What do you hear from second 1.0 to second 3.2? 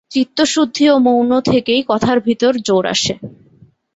মৌন থেকেই কথার ভিতর জোর আসে।